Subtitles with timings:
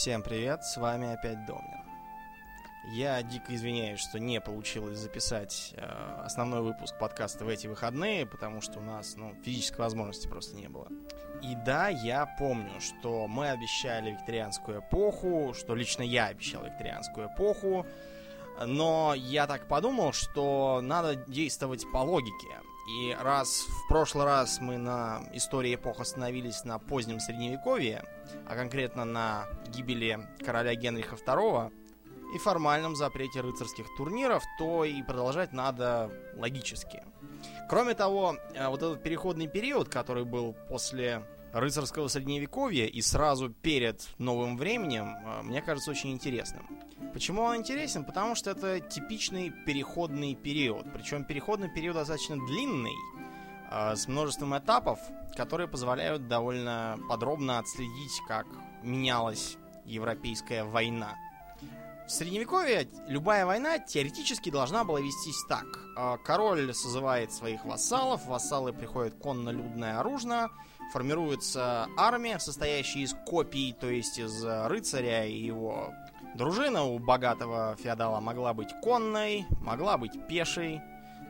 [0.00, 1.84] Всем привет, с вами опять Домнин.
[2.86, 8.62] Я дико извиняюсь, что не получилось записать э, основной выпуск подкаста в эти выходные, потому
[8.62, 10.88] что у нас ну, физической возможности просто не было.
[11.42, 17.84] И да, я помню, что мы обещали викторианскую эпоху, что лично я обещал викторианскую эпоху,
[18.64, 22.56] но я так подумал, что надо действовать по логике.
[22.90, 28.04] И раз в прошлый раз мы на истории эпох остановились на позднем средневековье,
[28.48, 31.72] а конкретно на гибели короля Генриха II
[32.34, 37.04] и формальном запрете рыцарских турниров, то и продолжать надо логически.
[37.68, 44.08] Кроме того, э, вот этот переходный период, который был после рыцарского средневековья и сразу перед
[44.18, 46.66] новым временем, э, мне кажется очень интересным.
[47.12, 48.04] Почему он интересен?
[48.04, 50.92] Потому что это типичный переходный период.
[50.92, 52.94] Причем переходный период достаточно длинный,
[53.70, 55.00] э, с множеством этапов,
[55.36, 58.46] которые позволяют довольно подробно отследить, как
[58.82, 61.16] менялась европейская война.
[62.06, 65.66] В средневековье любая война теоретически должна была вестись так.
[65.96, 70.50] Э, король созывает своих вассалов, вассалы приходят конно-людное оружно,
[70.92, 75.92] формируется армия, состоящая из копий, то есть из рыцаря и его
[76.34, 80.80] Дружина у богатого феодала могла быть конной, могла быть пешей.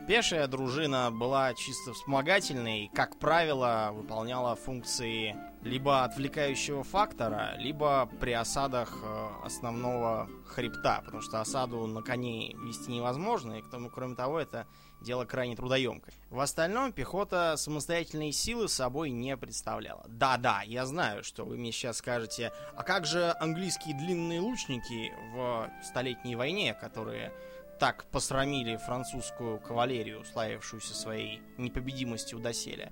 [0.07, 8.97] Пешая дружина была чисто вспомогательной как правило, выполняла функции либо отвлекающего фактора, либо при осадах
[9.03, 14.65] э, основного хребта, потому что осаду на коне вести невозможно, и кроме того, это
[15.01, 16.13] дело крайне трудоемкое.
[16.29, 20.05] В остальном пехота самостоятельные силы собой не представляла.
[20.07, 25.69] Да-да, я знаю, что вы мне сейчас скажете, а как же английские длинные лучники в
[25.83, 27.33] Столетней войне, которые
[27.81, 32.91] так посрамили французскую кавалерию, славившуюся своей непобедимостью доселе.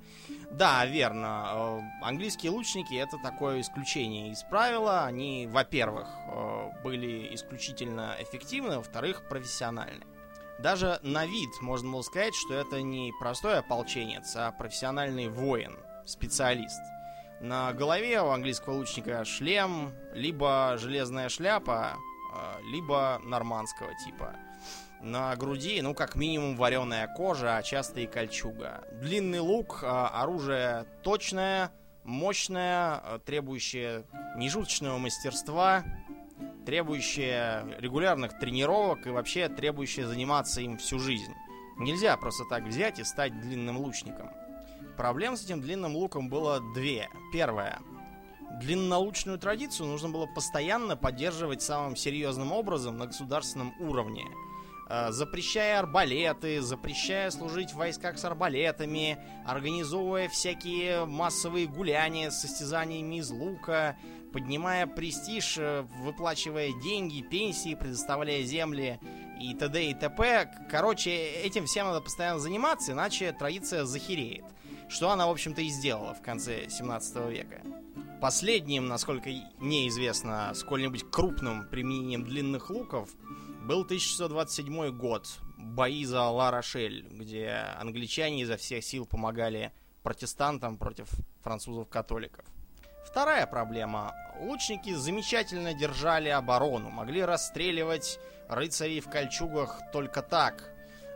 [0.50, 1.82] Да, верно.
[2.02, 5.06] Э, английские лучники это такое исключение из правила.
[5.06, 10.08] Они, во-первых, э, были исключительно эффективны, во-вторых, профессиональны.
[10.60, 16.81] Даже на вид можно было сказать, что это не простой ополченец, а профессиональный воин, специалист.
[17.40, 21.98] На голове у английского лучника шлем, либо железная шляпа,
[22.34, 24.36] а, либо нормандского типа.
[25.02, 28.84] На груди, ну, как минимум, вареная кожа, а часто и кольчуга.
[29.02, 31.72] Длинный лук, а, оружие точное,
[32.03, 34.03] мощное, а, требующее
[34.36, 35.86] нежуточного мастерства,
[36.66, 41.33] требующее регулярных тренировок и вообще требующее заниматься им всю жизнь.
[41.77, 44.29] Нельзя просто так взять и стать длинным лучником.
[44.97, 47.07] Проблем с этим длинным луком было две.
[47.31, 47.79] Первое.
[48.59, 54.25] Длиннолучную традицию нужно было постоянно поддерживать самым серьезным образом на государственном уровне.
[54.89, 63.17] Э, запрещая арбалеты, запрещая служить в войсках с арбалетами, организовывая всякие массовые гуляния с состязаниями
[63.17, 63.97] из лука,
[64.31, 69.00] поднимая престиж, э, выплачивая деньги, пенсии, предоставляя земли
[69.40, 69.91] и т.д.
[69.91, 70.50] и т.п.
[70.69, 74.45] Короче, этим всем надо постоянно заниматься, иначе традиция захереет.
[74.88, 77.62] Что она, в общем-то, и сделала в конце 17 века.
[78.22, 79.29] Последним, насколько
[79.59, 83.09] мне известно, сколь-нибудь крупным применением длинных луков
[83.63, 85.28] был 1627 год.
[85.57, 89.72] Бои за Ла-Рошель, где англичане изо всех сил помогали
[90.03, 91.07] протестантам против
[91.44, 92.45] французов-католиков.
[93.04, 94.16] Вторая проблема.
[94.40, 100.72] Лучники замечательно держали оборону, могли расстреливать рыцарей в кольчугах только так,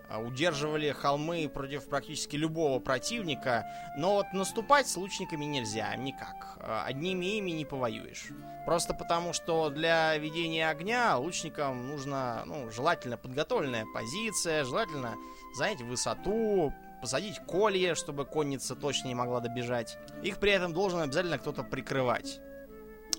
[0.09, 3.65] а, удерживали холмы против практически любого противника,
[3.97, 6.57] но вот наступать с лучниками нельзя, никак.
[6.59, 8.27] А, одними ими не повоюешь.
[8.65, 15.15] Просто потому, что для ведения огня лучникам нужна, ну, желательно подготовленная позиция, желательно
[15.55, 19.97] занять высоту, посадить колье, чтобы конница точно не могла добежать.
[20.21, 22.39] Их при этом должен обязательно кто-то прикрывать.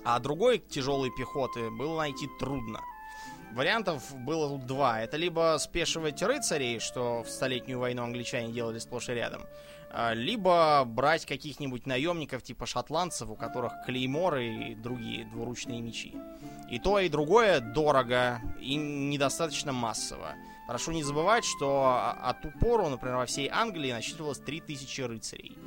[0.03, 2.81] А другой тяжелой пехоты было найти трудно.
[3.53, 5.01] Вариантов было тут два.
[5.01, 9.43] Это либо спешивать рыцарей, что в Столетнюю войну англичане делали сплошь и рядом,
[9.91, 16.15] а, либо брать каких-нибудь наемников типа шотландцев, у которых клейморы и другие двуручные мечи.
[16.71, 20.33] И то, и другое дорого и недостаточно массово.
[20.67, 25.57] Прошу не забывать, что от упору, например, во всей Англии насчитывалось 3000 рыцарей.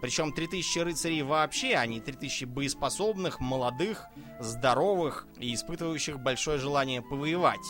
[0.00, 4.06] Причем 3000 рыцарей вообще, а не 3000 боеспособных, молодых,
[4.38, 7.66] здоровых и испытывающих большое желание повоевать.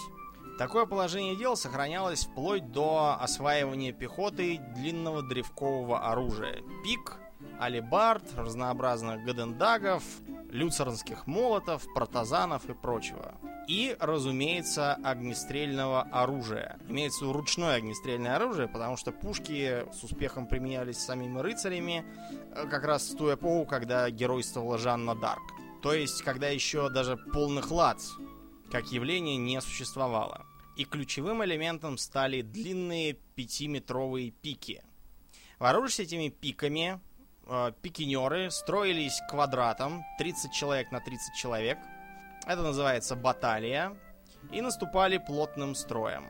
[0.59, 6.63] Такое положение дел сохранялось вплоть до осваивания пехоты длинного древкового оружия.
[6.85, 7.17] Пик,
[7.59, 10.03] алибард, разнообразных гадендагов,
[10.51, 13.35] люцернских молотов, протазанов и прочего.
[13.67, 16.79] И, разумеется, огнестрельного оружия.
[16.89, 22.05] Имеется ручное огнестрельное оружие, потому что пушки с успехом применялись самими рыцарями,
[22.55, 25.43] э, как раз в ту эпоху, когда геройствовала Жанна Дарк.
[25.83, 27.99] То есть, когда еще даже полных лад
[28.71, 30.47] как явление не существовало.
[30.77, 34.83] И ключевым элементом стали длинные пятиметровые пики.
[35.61, 37.01] Вооружившись этими пиками,
[37.47, 41.79] э, пикинеры строились квадратом 30 человек на 30 человек.
[42.47, 43.97] Это называется баталия.
[44.53, 46.29] И наступали плотным строем.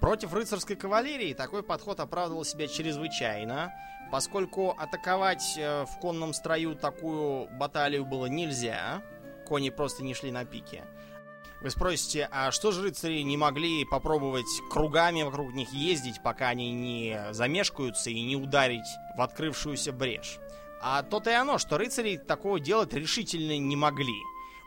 [0.00, 3.72] Против рыцарской кавалерии такой подход оправдывал себя чрезвычайно,
[4.10, 9.02] поскольку атаковать э, в конном строю такую баталию было нельзя,
[9.46, 10.84] кони просто не шли на пике.
[11.60, 16.72] Вы спросите, а что же рыцари не могли попробовать кругами вокруг них ездить, пока они
[16.72, 20.38] не замешкаются и не ударить в открывшуюся брешь?
[20.80, 24.22] А то-то и оно, что рыцари такого делать решительно не могли.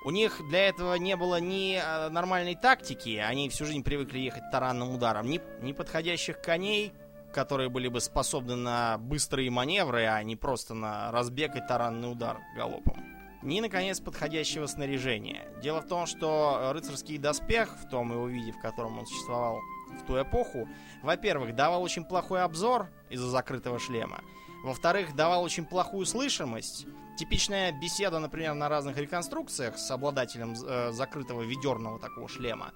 [0.05, 4.51] У них для этого не было ни э, нормальной тактики, они всю жизнь привыкли ехать
[4.51, 6.93] таранным ударом, ни, ни подходящих коней,
[7.33, 12.39] которые были бы способны на быстрые маневры, а не просто на разбег и таранный удар
[12.55, 13.12] галопом.
[13.43, 15.45] Ни, наконец, подходящего снаряжения.
[15.61, 19.59] Дело в том, что рыцарский доспех, в том его виде, в котором он существовал
[20.01, 20.67] в ту эпоху,
[21.01, 24.21] во-первых, давал очень плохой обзор из-за закрытого шлема,
[24.63, 31.43] во-вторых, давал очень плохую слышимость, Типичная беседа, например, на разных реконструкциях с обладателем э, закрытого
[31.43, 32.73] ведерного такого шлема.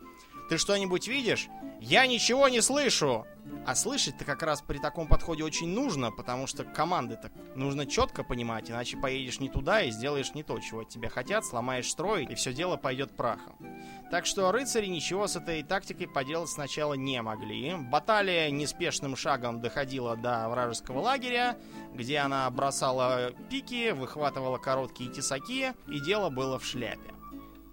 [0.50, 1.50] Ты что-нибудь видишь?
[1.80, 3.26] Я ничего не слышу!
[3.66, 8.70] А слышать-то как раз при таком подходе очень нужно, потому что команды-то нужно четко понимать,
[8.70, 12.36] иначе поедешь не туда и сделаешь не то, чего от тебя хотят, сломаешь строй, и
[12.36, 13.58] все дело пойдет прахом.
[14.10, 17.76] Так что рыцари ничего с этой тактикой поделать сначала не могли.
[17.76, 21.58] Баталия неспешным шагом доходила до вражеского лагеря,
[21.94, 27.17] где она бросала пики, выхватывала короткие тесаки, и дело было в шляпе.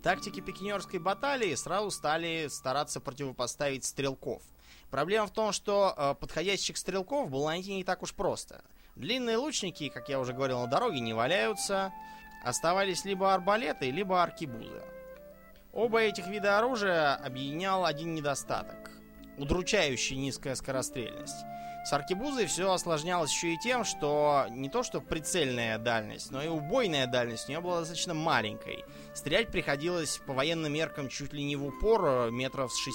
[0.04, 4.42] Тактики пикинерской баталии сразу стали стараться противопоставить стрелков.
[4.90, 8.62] Проблема в том, что э, подходящих стрелков было найти не так уж просто.
[8.96, 11.90] Длинные лучники, как я уже говорил, на дороге не валяются.
[12.44, 14.82] Оставались либо арбалеты, либо аркибузы.
[15.72, 18.90] Оба этих вида оружия объединял один недостаток.
[19.38, 21.46] Удручающая низкая скорострельность.
[21.84, 26.48] С аркебузой все осложнялось еще и тем, что не то что прицельная дальность, но и
[26.48, 28.84] убойная дальность у нее была достаточно маленькой.
[29.14, 32.88] Стрелять приходилось по военным меркам чуть ли не в упор э, метров с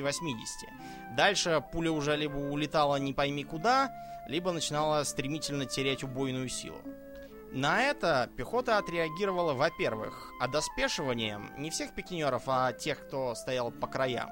[0.00, 1.16] 60-80.
[1.16, 3.92] Дальше пуля уже либо улетала не пойми куда,
[4.28, 6.78] либо начинала стремительно терять убойную силу.
[7.50, 14.30] На это пехота отреагировала, во-первых, одоспешиванием не всех пикинеров, а тех, кто стоял по краям.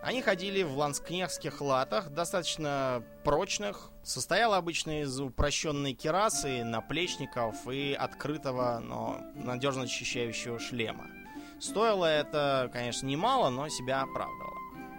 [0.00, 3.90] Они ходили в ланскнехских латах, достаточно прочных.
[4.04, 11.06] Состояла обычно из упрощенной керасы, наплечников и открытого, но надежно защищающего шлема.
[11.60, 14.54] Стоило это, конечно, немало, но себя оправдывало.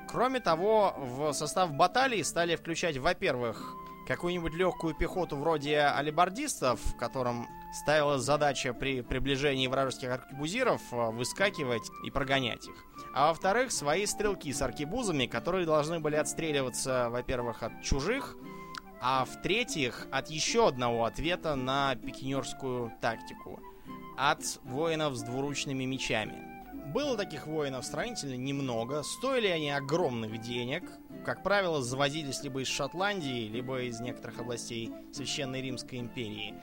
[0.10, 3.76] Кроме того, в состав баталии стали включать, во-первых,
[4.06, 12.12] какую-нибудь легкую пехоту вроде алибардистов, которым ставилась задача при приближении вражеских аркебузиров э, выскакивать и
[12.12, 12.86] прогонять их.
[13.14, 18.38] А во-вторых, свои стрелки с аркебузами, которые должны были отстреливаться, во-первых, от чужих,
[19.02, 23.60] а в-третьих, от еще одного ответа на пикинерскую тактику.
[24.18, 26.50] От воинов с двуручными мечами.
[26.94, 30.84] Было таких воинов сравнительно немного, стоили они огромных денег,
[31.24, 36.56] как правило, завозились либо из Шотландии, либо из некоторых областей Священной Римской империи.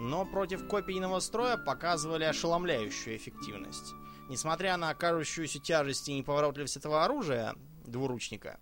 [0.00, 3.92] Но против копийного строя показывали ошеломляющую эффективность.
[4.30, 7.54] Несмотря на кажущуюся тяжесть и неповоротливость этого оружия,
[7.84, 8.58] двуручника,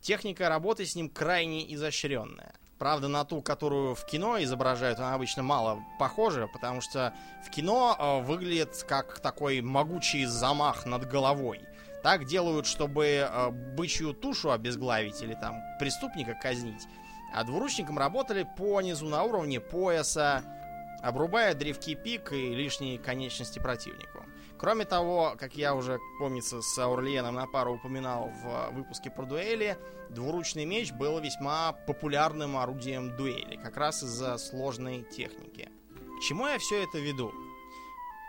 [0.00, 2.54] техника работы с ним крайне изощренная.
[2.80, 7.14] Правда, на ту, которую в кино изображают, она обычно мало похожа, потому что
[7.46, 11.60] в кино э, выглядит как такой могучий замах над головой.
[12.02, 16.88] Так делают, чтобы э, бычью тушу обезглавить или там преступника казнить.
[17.32, 20.42] А двуручником работали по низу на уровне пояса,
[21.04, 24.24] обрубая древки пик и лишние конечности противнику.
[24.58, 29.76] Кроме того, как я уже, помнится, с Аурлиеном на пару упоминал в выпуске про дуэли,
[30.08, 35.68] двуручный меч был весьма популярным орудием дуэли, как раз из-за сложной техники.
[36.18, 37.32] К чему я все это веду?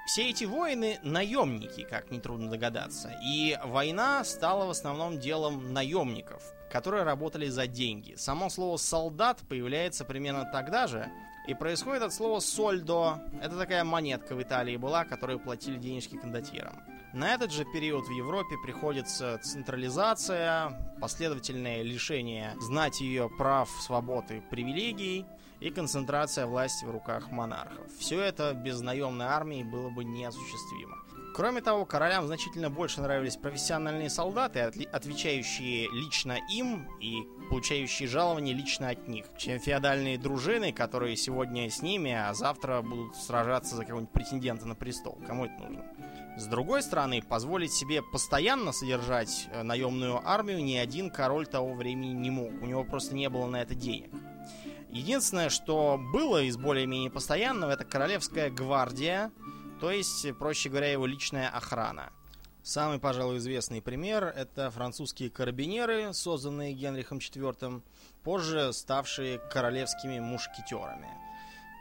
[0.07, 3.17] Все эти воины наемники, как нетрудно догадаться.
[3.25, 8.15] И война стала в основном делом наемников, которые работали за деньги.
[8.15, 11.09] Само слово солдат появляется примерно тогда же,
[11.47, 13.21] и происходит от слова сольдо.
[13.41, 16.83] Это такая монетка в Италии была, которую платили денежки кондотьерам.
[17.13, 24.41] На этот же период в Европе приходится централизация, последовательное лишение знать ее прав, свобод и
[24.41, 25.25] привилегий,
[25.61, 27.87] и концентрация власти в руках монархов.
[27.97, 31.04] Все это без наемной армии было бы неосуществимо.
[31.35, 38.87] Кроме того, королям значительно больше нравились профессиональные солдаты, отвечающие лично им и получающие жалования лично
[38.87, 44.13] от них, чем феодальные дружины, которые сегодня с ними, а завтра будут сражаться за какого-нибудь
[44.13, 45.19] претендента на престол.
[45.27, 45.83] Кому это нужно?
[46.37, 52.13] С другой стороны, позволить себе постоянно содержать э, наемную армию ни один король того времени
[52.13, 52.53] не мог.
[52.61, 54.09] У него просто не было на это денег.
[54.89, 59.33] Единственное, что было из более-менее постоянного, это королевская гвардия,
[59.79, 62.11] то есть, проще говоря, его личная охрана.
[62.63, 67.83] Самый, пожалуй, известный пример– это французские карабинеры, созданные Генрихом IV,
[68.23, 71.09] позже ставшие королевскими мушкетерами.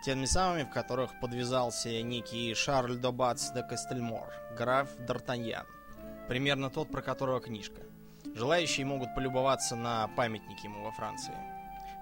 [0.04, 5.64] Теми самыми, в которых подвязался некий Шарль Добац де Кастельмор, граф Д'Артаньян.
[6.28, 7.80] Примерно тот, про которого книжка.
[8.34, 11.34] Желающие могут полюбоваться на памятник ему во Франции.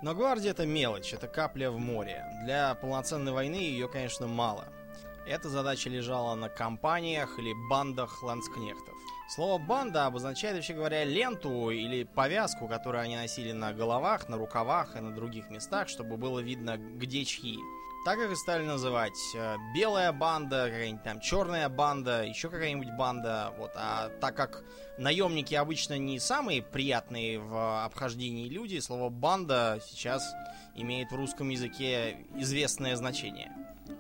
[0.02, 2.24] Но гвардия это мелочь, это капля в море.
[2.42, 4.64] Для полноценной войны ее, конечно, мало–
[5.26, 8.94] эта задача лежала на компаниях или бандах ланскнехтов.
[9.28, 14.96] Слово «банда» обозначает, вообще говоря, ленту или повязку, которую они носили на головах, на рукавах
[14.96, 17.58] и на других местах, чтобы было видно, где чьи.
[18.04, 19.16] Так их и стали называть.
[19.36, 23.54] Э, белая банда, какая-нибудь там черная банда, еще какая-нибудь банда.
[23.56, 23.70] Вот.
[23.76, 24.64] А так как
[24.98, 30.34] наемники обычно не самые приятные в обхождении люди, слово банда сейчас
[30.74, 33.52] имеет в русском языке известное значение.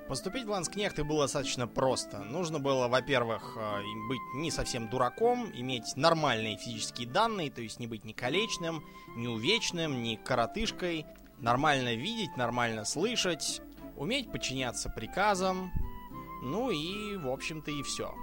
[0.08, 2.18] Поступить в ланскнехты было достаточно просто.
[2.18, 7.86] Нужно было, во-первых, э, быть не совсем дураком, иметь нормальные физические данные, то есть не
[7.86, 8.84] быть ни колечным,
[9.16, 11.06] ни увечным, ни коротышкой,
[11.38, 13.62] нормально видеть, нормально слышать,
[13.96, 15.72] уметь подчиняться приказам,
[16.42, 18.14] ну и, в общем-то, и все.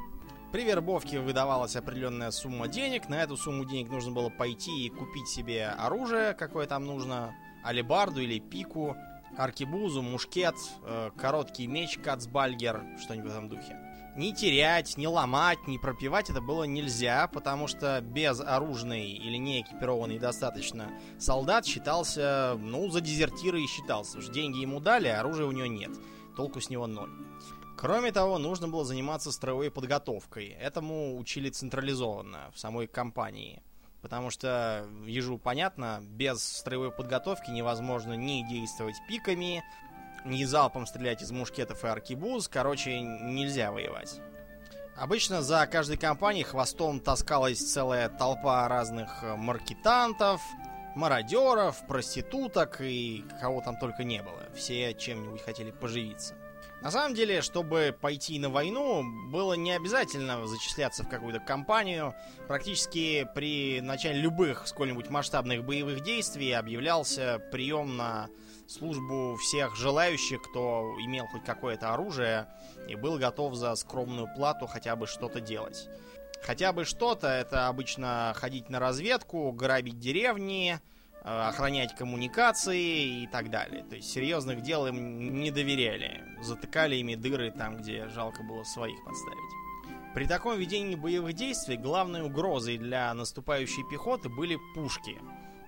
[0.52, 5.28] При вербовке выдавалась определенная сумма денег, на эту сумму денег нужно было пойти и купить
[5.28, 8.96] себе оружие, какое там нужно, алебарду или пику,
[9.38, 13.78] аркибузу, мушкет, э, короткий меч, кацбальгер, что-нибудь в этом духе.
[14.16, 20.20] Не терять, не ломать, не пропивать это было нельзя, потому что безоружный или не экипированный
[20.20, 24.18] достаточно солдат считался, ну, за дезертира и считался.
[24.18, 25.92] Уж деньги ему дали, а оружия у него нет.
[26.36, 27.12] Толку с него ноль.
[27.78, 30.50] Кроме того, нужно было заниматься строевой подготовкой.
[30.50, 33.64] Этому учили централизованно в самой компании.
[34.02, 39.64] Потому что, ежу понятно, без строевой подготовки невозможно ни действовать пиками,
[40.24, 42.48] ни залпом стрелять из мушкетов и аркибуз.
[42.48, 44.22] Короче, нельзя воевать.
[44.96, 50.42] Обычно за каждой компанией хвостом таскалась целая толпа разных э, маркетантов,
[50.94, 54.44] мародеров, проституток и кого там только не было.
[54.54, 56.36] Все чем-нибудь хотели поживиться.
[56.82, 62.16] На самом деле, чтобы пойти на войну, было не обязательно зачисляться в какую-то компанию.
[62.48, 68.30] Практически при начале любых сколь-нибудь масштабных боевых действий объявлялся прием на
[68.66, 72.48] службу всех желающих, кто имел хоть какое-то оружие
[72.88, 75.90] и был готов за скромную плату хотя бы что-то делать.
[76.42, 80.80] Хотя бы что-то, это обычно ходить на разведку, грабить деревни,
[81.24, 83.84] охранять коммуникации и так далее.
[83.84, 86.24] То есть серьезных дел им не доверяли.
[86.42, 89.60] Затыкали ими дыры там, где жалко было своих подставить.
[90.14, 95.20] При таком ведении боевых действий главной угрозой для наступающей пехоты были пушки.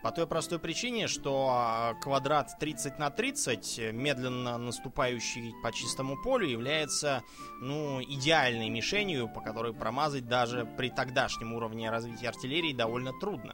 [0.01, 6.48] По той простой причине, что а, квадрат 30 на 30, медленно наступающий по чистому полю,
[6.48, 7.22] является
[7.62, 13.53] ну, идеальной мишенью, по которой промазать даже при тогдашнем уровне развития артиллерии довольно трудно.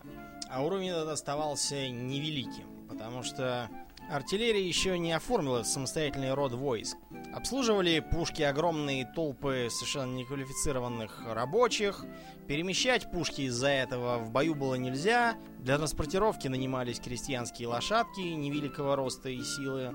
[0.50, 3.70] А уровень этот оставался невеликим, потому что
[4.10, 6.98] артиллерия еще не оформила самостоятельный род войск.
[7.34, 12.06] Обслуживали пушки огромные толпы совершенно неквалифицированных рабочих.
[12.48, 15.36] Перемещать пушки из-за этого в бою было нельзя.
[15.60, 19.94] Для транспортировки нанимались крестьянские лошадки невеликого роста и силы.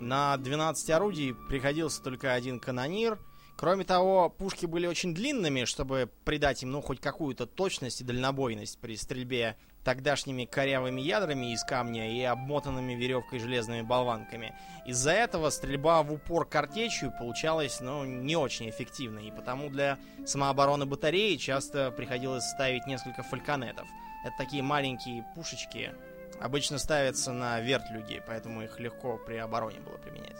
[0.00, 3.18] На 12 орудий приходился только один канонир–
[3.56, 8.78] Кроме того, пушки были очень длинными, чтобы придать им, ну, хоть какую-то точность и дальнобойность
[8.80, 14.54] при стрельбе тогдашними корявыми ядрами из камня и обмотанными веревкой железными болванками.
[14.86, 20.86] Из-за этого стрельба в упор картечью получалась, ну, не очень эффективной, и потому для самообороны
[20.86, 23.88] батареи часто приходилось ставить несколько фальконетов.
[24.24, 25.92] Это такие маленькие пушечки,
[26.40, 30.36] обычно ставятся на вертлюги, поэтому их легко при обороне было применять.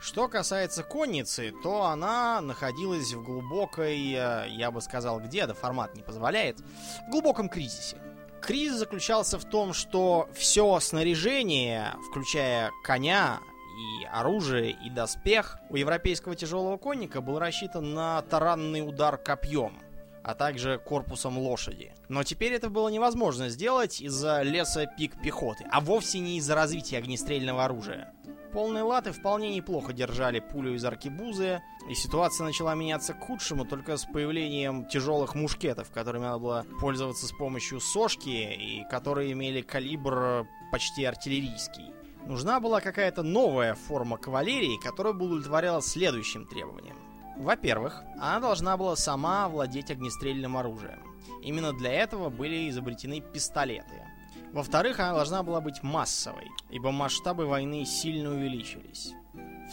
[0.00, 5.94] Что касается конницы, то она находилась в глубокой, э, я бы сказал, где, да формат
[5.94, 7.98] не позволяет, в глубоком кризисе.
[8.42, 13.40] Кризис заключался в том, что все снаряжение, включая коня
[14.00, 19.78] и оружие, и доспех, у европейского тяжелого конника был рассчитан на таранный удар копьем,
[20.22, 21.92] а также корпусом лошади.
[22.08, 26.98] Но теперь это было невозможно сделать из-за леса пик пехоты, а вовсе не из-за развития
[26.98, 28.12] огнестрельного оружия.
[28.52, 33.96] Полные латы вполне неплохо держали пулю из аркебузы, и ситуация начала меняться к худшему только
[33.96, 40.48] с появлением тяжелых мушкетов, которыми надо было пользоваться с помощью сошки, и которые имели калибр
[40.72, 41.94] почти артиллерийский.
[42.26, 46.96] Нужна была какая-то новая форма кавалерии, которая бы удовлетворяла следующим требованиям.
[47.36, 51.02] Во-первых, она должна была сама владеть огнестрельным оружием.
[51.42, 54.09] Именно для этого были изобретены пистолеты.
[54.52, 59.14] Во-вторых, она должна была быть массовой, ибо масштабы войны сильно увеличились.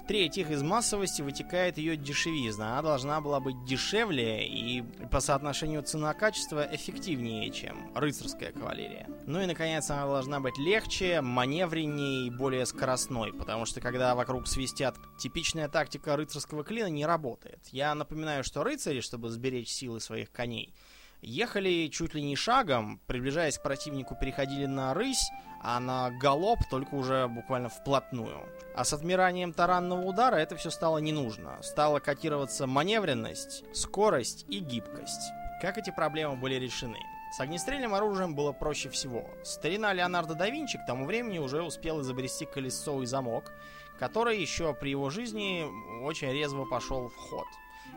[0.08, 2.74] В-третьих, из массовости вытекает ее дешевизна.
[2.74, 9.10] Она должна была быть дешевле и по соотношению цена-качество эффективнее, чем рыцарская кавалерия.
[9.26, 14.48] Ну и, наконец, она должна быть легче, маневреннее и более скоростной, потому что когда вокруг
[14.48, 17.60] свистят, типичная тактика рыцарского клина не работает.
[17.72, 20.74] Я напоминаю, что рыцари, чтобы сберечь силы своих коней,
[21.22, 25.30] ехали чуть ли не шагом, приближаясь к противнику, переходили на рысь,
[25.62, 28.48] а на галоп только уже буквально вплотную.
[28.76, 31.62] А с отмиранием таранного удара это все стало не нужно.
[31.62, 35.32] Стала котироваться маневренность, скорость и гибкость.
[35.62, 37.00] Как эти проблемы были решены?
[37.32, 39.30] С огнестрельным оружием было проще всего.
[39.44, 43.52] Старина Леонардо да Винчи к тому времени уже успел изобрести колесовый замок,
[44.00, 45.66] который еще при его жизни
[46.04, 47.48] очень резво пошел в ход.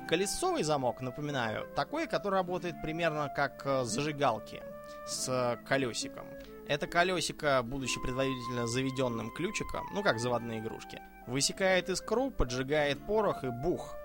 [0.08, 4.62] Колесовый замок, напоминаю, такой, который работает примерно как э, зажигалки
[5.06, 6.26] с колесиком.
[6.66, 13.48] Это колесико, будучи предварительно заведенным ключиком, ну как заводные игрушки, высекает искру, поджигает порох и
[13.48, 13.96] бух.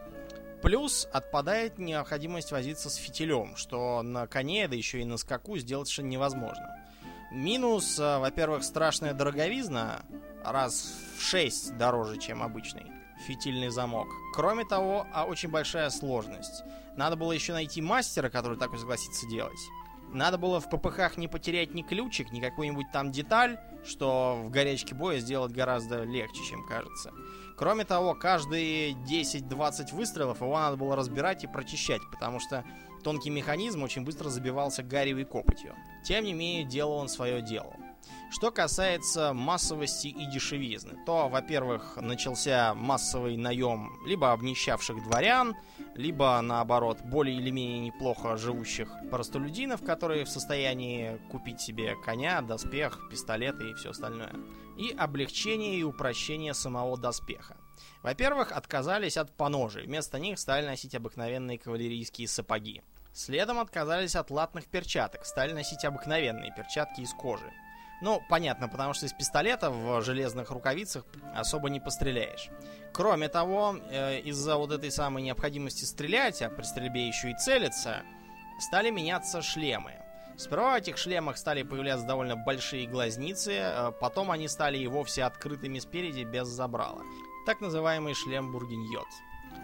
[0.61, 5.87] Плюс отпадает необходимость возиться с фитилем, что на коне, да еще и на скаку сделать
[5.87, 6.79] совершенно невозможно.
[7.31, 10.01] Минус, э, во-первых, страшная дороговизна,
[10.43, 14.07] раз в 6 дороже, чем обычный фитильный замок.
[14.33, 16.63] Кроме того, а очень большая сложность.
[16.97, 19.59] Надо было еще найти мастера, который такой согласится делать.
[20.13, 24.95] Надо было в ППХ не потерять ни ключик, ни какую-нибудь там деталь, что в горячке
[24.95, 27.11] боя сделать гораздо легче, чем кажется.
[27.57, 32.63] Кроме того, каждые 10-20 выстрелов его надо было разбирать и прочищать, потому что
[33.03, 35.75] тонкий механизм очень быстро забивался гаревой копотью.
[36.03, 37.73] Тем не менее, делал он свое дело.
[38.35, 45.55] Что касается массовости и дешевизны, то, во-первых, начался массовый наем либо обнищавших дворян,
[45.95, 53.07] либо, наоборот, более или менее неплохо живущих простолюдинов, которые в состоянии купить себе коня, доспех,
[53.09, 54.33] пистолеты и все остальное.
[54.77, 57.55] И облегчение и упрощение самого доспеха.
[58.03, 62.81] Во-первых, отказались от поножей, вместо них стали носить обыкновенные кавалерийские сапоги.
[63.13, 67.49] Следом отказались от латных перчаток, стали носить обыкновенные перчатки из кожи.
[68.05, 72.49] Ну, понятно, потому что из пистолета в железных рукавицах особо не постреляешь.
[72.93, 78.03] Кроме того, э, из-за вот этой самой необходимости стрелять, а при стрельбе еще и целиться,
[78.59, 79.93] стали меняться шлемы.
[80.37, 85.23] Сперва в этих шлемах стали появляться довольно большие глазницы, э, потом они стали и вовсе
[85.23, 87.01] открытыми спереди без забрала.
[87.47, 89.07] Так называемый шлем бургиньот.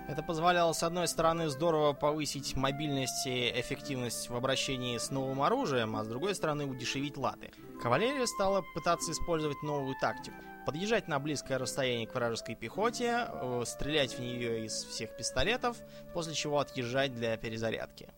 [0.07, 5.95] Это позволяло, с одной стороны, здорово повысить мобильность и эффективность в обращении с новым оружием,
[5.95, 7.51] а с другой стороны, удешевить латы.
[7.81, 10.37] Кавалерия стала пытаться использовать новую тактику.
[10.65, 15.77] Подъезжать на близкое расстояние к вражеской пехоте, э, стрелять в нее из всех пистолетов,
[16.13, 18.09] после чего отъезжать для перезарядки.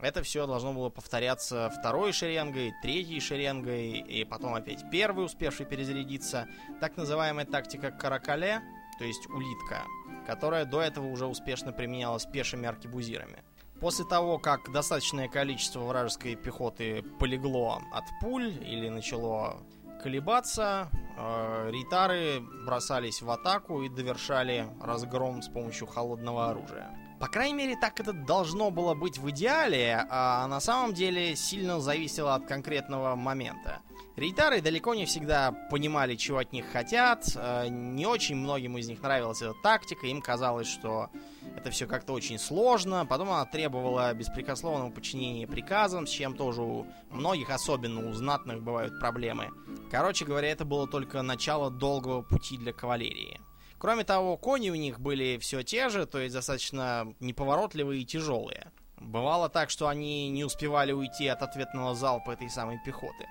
[0.00, 6.48] Это все должно было повторяться второй шеренгой, третьей шеренгой, и потом опять первый, успевший перезарядиться.
[6.80, 8.62] Так называемая тактика каракале,
[9.00, 9.86] то есть улитка,
[10.26, 13.42] которая до этого уже успешно применялась пешими аркебузирами.
[13.80, 19.56] После того, как достаточное количество вражеской пехоты полегло от пуль или начало
[20.02, 26.90] колебаться, э, ритары бросались в атаку и довершали разгром с помощью холодного оружия.
[27.18, 31.80] По крайней мере, так это должно было быть в идеале, а на самом деле сильно
[31.80, 33.80] зависело от конкретного момента.
[34.20, 39.00] Рейтары далеко не всегда понимали, чего от них хотят, э, не очень многим из них
[39.00, 41.08] нравилась эта тактика, им казалось, что
[41.56, 46.86] это все как-то очень сложно, потом она требовала беспрекословного подчинения приказам, с чем тоже у
[47.08, 49.48] многих, особенно у знатных, бывают проблемы.
[49.90, 53.40] Короче говоря, это было только начало долгого пути для кавалерии.
[53.78, 58.70] Кроме того, кони у них были все те же, то есть достаточно неповоротливые и тяжелые.
[58.98, 63.26] Бывало так, что они не успевали уйти от ответного залпа этой самой пехоты.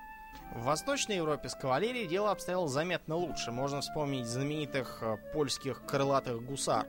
[0.56, 3.52] В Восточной Европе с кавалерией дело обстояло заметно лучше.
[3.52, 6.88] Можно вспомнить знаменитых э, польских крылатых гусар,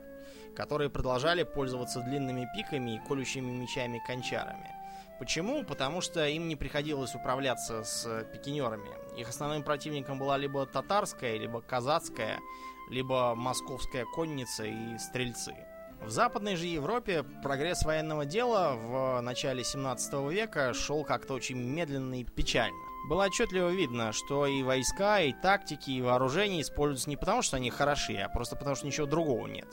[0.57, 4.75] которые продолжали пользоваться длинными пиками и колющими мечами-кончарами.
[5.19, 5.63] Почему?
[5.65, 8.89] Потому что им не приходилось управляться с пикинерами.
[9.19, 12.39] Их основным противником была либо татарская, либо казацкая,
[12.89, 15.55] либо московская конница и стрельцы.
[16.03, 22.21] В Западной же Европе прогресс военного дела в начале 17 века шел как-то очень медленно
[22.21, 22.77] и печально.
[23.09, 27.71] Было отчетливо видно, что и войска, и тактики, и вооружения используются не потому, что они
[27.71, 29.69] хороши, а просто потому, что ничего другого нет.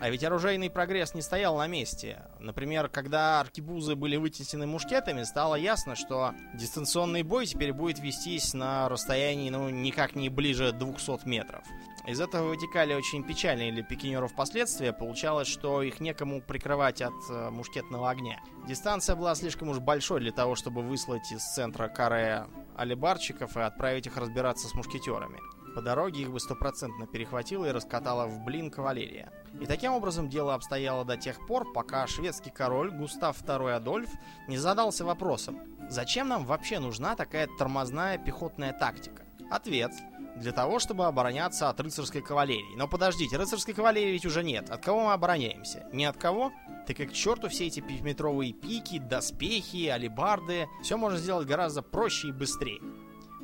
[0.00, 2.22] А ведь оружейный прогресс не стоял на месте.
[2.40, 8.88] Например, когда аркебузы были вытеснены мушкетами, стало ясно, что дистанционный бой теперь будет вестись на
[8.88, 11.62] расстоянии, ну, никак не ближе 200 метров.
[12.06, 14.92] Из этого вытекали очень печальные для пикинеров последствия.
[14.92, 18.40] Получалось, что их некому прикрывать от э, мушкетного огня.
[18.68, 24.06] Дистанция была слишком уж большой для того, чтобы выслать из центра каре алибарчиков и отправить
[24.06, 25.40] их разбираться с мушкетерами.
[25.74, 29.32] По дороге их бы стопроцентно перехватила и раскатала в блин кавалерия.
[29.60, 34.10] И таким образом дело обстояло до тех пор, пока шведский король Густав II Адольф
[34.46, 39.24] не задался вопросом, зачем нам вообще нужна такая тормозная пехотная тактика?
[39.50, 39.92] Ответ
[40.36, 42.76] для того, чтобы обороняться от рыцарской кавалерии.
[42.76, 44.70] Но подождите, рыцарской кавалерии ведь уже нет.
[44.70, 45.86] От кого мы обороняемся?
[45.92, 46.52] Ни от кого?
[46.86, 50.68] Так как к черту все эти пятиметровые пики, доспехи, алибарды.
[50.82, 52.80] Все можно сделать гораздо проще и быстрее.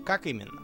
[0.04, 0.60] Как именно?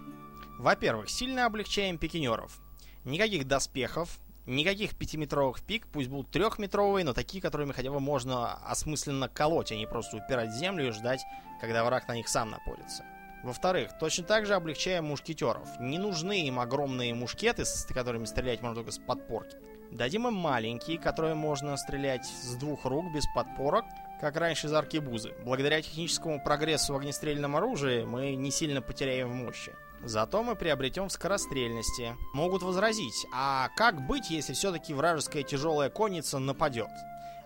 [0.58, 2.60] Во-первых, сильно облегчаем пикинеров.
[3.04, 9.28] Никаких доспехов, никаких пятиметровых пик, пусть будут трехметровые, но такие, которыми хотя бы можно осмысленно
[9.28, 11.20] колоть, а не просто упирать в землю и ждать,
[11.60, 13.04] когда враг на них сам напорится.
[13.46, 15.68] Во-вторых, точно так же облегчаем мушкетеров.
[15.78, 19.56] Не нужны им огромные мушкеты, с которыми стрелять можно только с подпорки.
[19.92, 23.84] Дадим им маленькие, которые можно стрелять с двух рук без подпорок,
[24.20, 25.32] как раньше из аркебузы.
[25.44, 29.72] Благодаря техническому прогрессу в огнестрельном оружии мы не сильно потеряем в мощи.
[30.02, 32.16] Зато мы приобретем в скорострельности.
[32.34, 36.90] Могут возразить, а как быть, если все-таки вражеская тяжелая конница нападет?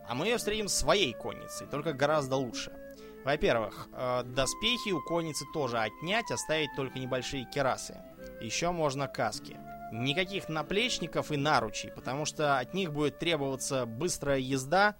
[0.08, 2.72] А мы ее встретим своей конницей, только гораздо лучше.
[3.24, 7.98] Во-первых, э, доспехи у конницы тоже отнять, оставить только небольшие керасы.
[8.40, 9.58] Еще можно каски.
[9.92, 14.96] Никаких наплечников и наручей, потому что от них будет требоваться быстрая езда,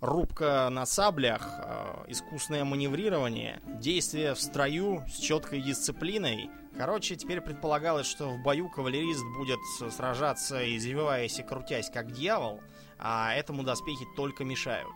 [0.00, 6.50] рубка на саблях, э, искусное маневрирование, действие в строю с четкой дисциплиной.
[6.76, 9.60] Короче, теперь предполагалось, что в бою кавалерист будет
[9.92, 12.60] сражаться, извиваясь и крутясь как дьявол,
[12.98, 14.94] а этому доспехи только мешают.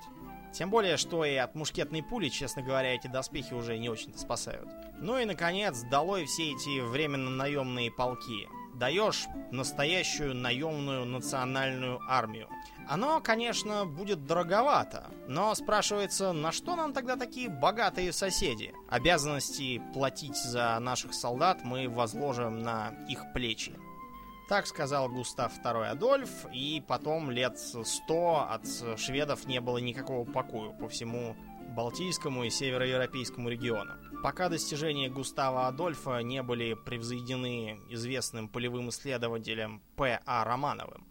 [0.59, 4.69] Тем более, что и от мушкетной пули, честно говоря, эти доспехи уже не очень-то спасают.
[4.99, 8.49] Ну и, наконец, долой все эти временно наемные полки.
[8.75, 12.49] Даешь настоящую наемную национальную армию.
[12.89, 18.75] Оно, конечно, будет дороговато, но спрашивается, на что нам тогда такие богатые соседи?
[18.89, 23.75] Обязанности платить за наших солдат мы возложим на их плечи.
[24.49, 28.67] Так сказал Густав II Адольф, и потом лет сто от
[28.99, 31.37] шведов не было никакого покоя по всему
[31.77, 33.93] Балтийскому и Североевропейскому региону.
[34.23, 40.45] Пока достижения Густава Адольфа не были превзойдены известным полевым исследователем П.А.
[40.45, 41.07] Романовым.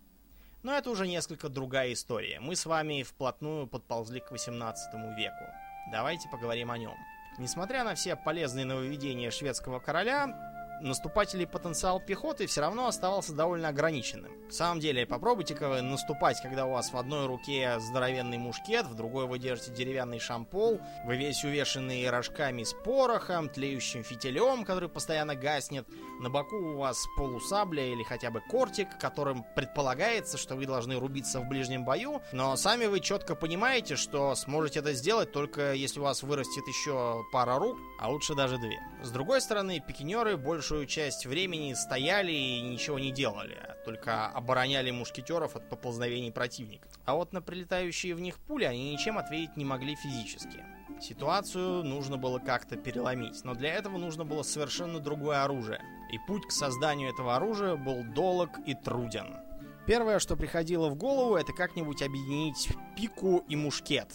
[0.63, 2.39] Но это уже несколько другая история.
[2.39, 5.45] Мы с вами вплотную подползли к 18 веку.
[5.91, 6.95] Давайте поговорим о нем.
[7.37, 14.31] Несмотря на все полезные нововведения шведского короля, наступательный потенциал пехоты все равно оставался довольно ограниченным.
[14.49, 18.95] В самом деле, попробуйте-ка вы наступать, когда у вас в одной руке здоровенный мушкет, в
[18.95, 25.35] другой вы держите деревянный шампол, вы весь увешанный рожками с порохом, тлеющим фитилем, который постоянно
[25.35, 25.87] гаснет,
[26.19, 31.39] на боку у вас полусабля или хотя бы кортик, которым предполагается, что вы должны рубиться
[31.39, 36.03] в ближнем бою, но сами вы четко понимаете, что сможете это сделать только если у
[36.03, 38.79] вас вырастет еще пара рук, а лучше даже две.
[39.03, 40.37] С другой стороны, пикинеры
[40.67, 46.89] большую часть времени стояли и ничего не делали, а только обороняли мушкетеров от поползновений противника.
[47.05, 50.65] А вот на прилетающие в них пули они ничем ответить не могли физически.
[50.99, 55.81] Ситуацию нужно было как-то переломить, но для этого нужно было совершенно другое оружие.
[56.11, 59.37] И путь к созданию этого оружия был долг и труден.
[59.85, 64.09] Первое, что приходило в голову, это как-нибудь объединить пику и мушкет.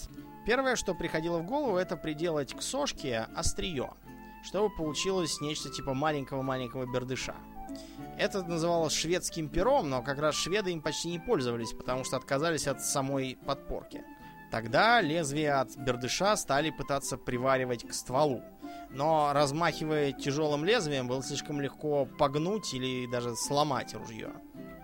[0.44, 3.88] Первое, что приходило в голову, это приделать к сошке острие,
[4.42, 7.34] чтобы получилось нечто типа маленького-маленького бердыша.
[8.18, 12.66] Это называлось шведским пером, но как раз шведы им почти не пользовались, потому что отказались
[12.66, 14.04] от самой подпорки.
[14.50, 18.42] Тогда лезвие от бердыша стали пытаться приваривать к стволу.
[18.90, 24.30] Но размахивая тяжелым лезвием, было слишком легко погнуть или даже сломать ружье.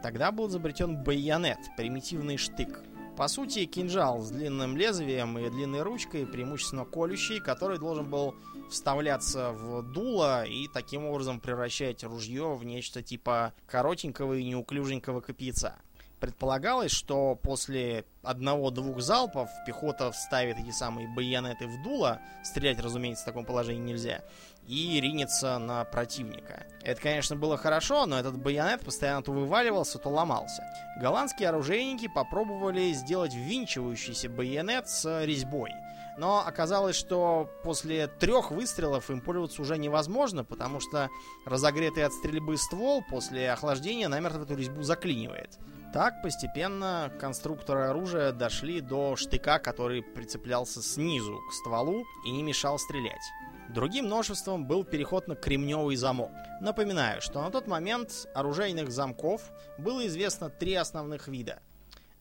[0.03, 2.83] Тогда был изобретен байонет, примитивный штык.
[3.19, 8.35] По сути, кинжал с длинным лезвием и длинной ручкой, преимущественно колющий, который должен был
[8.71, 15.77] вставляться в дуло и таким образом превращать ружье в нечто типа коротенького и неуклюженького копьяца.
[16.21, 23.27] Предполагалось, что после одного-двух залпов пехота вставит эти самые байонеты в дуло, стрелять, разумеется, в
[23.27, 24.25] таком положении нельзя,
[24.67, 26.67] и ринется на противника.
[26.83, 30.65] Это, конечно, было хорошо, но этот байонет постоянно то вываливался, то ломался.
[31.01, 35.71] Голландские оружейники попробовали сделать ввинчивающийся байонет с резьбой.
[36.19, 41.11] Но оказалось, что после трех выстрелов им пользоваться уже невозможно, потому что
[41.47, 45.59] разогретый от стрельбы ствол после охлаждения намертво эту резьбу заклинивает.
[45.93, 52.79] Так постепенно конструкторы оружия дошли до штыка, который прицеплялся снизу к стволу и не мешал
[52.81, 53.23] стрелять.
[53.69, 56.33] Другим множеством был переход на кремневый замок.
[56.61, 59.43] Напоминаю, что на тот момент оружейных замков
[59.79, 61.61] было известно три основных вида.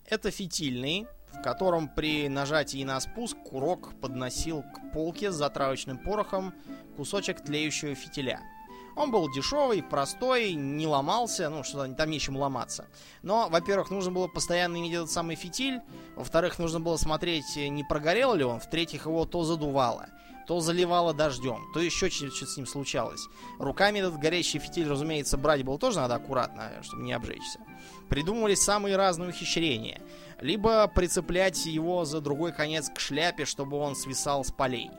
[0.06, 6.54] Это фитильный, в котором при нажатии на спуск курок подносил к полке с затравочным порохом
[6.96, 8.42] кусочек тлеющего фитиля–
[8.98, 12.88] он был дешевый, простой, не ломался, ну что там нечем ломаться.
[13.22, 15.82] Но, во-первых, нужно было постоянно иметь этот самый фитиль,
[16.16, 20.08] во-вторых, нужно было смотреть, не прогорел ли он, в-третьих, его то задувало,
[20.48, 23.22] то заливало дождем, то еще что-то с ним случалось.
[23.60, 27.60] Руками этот горящий фитиль, разумеется, брать было тоже надо аккуратно, чтобы не обжечься.
[28.10, 30.02] Придумывали самые разные ухищрения.
[30.40, 34.92] Либо прицеплять его за другой конец к шляпе, чтобы он свисал с полей